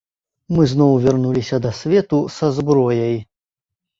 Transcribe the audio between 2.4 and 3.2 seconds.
зброяй.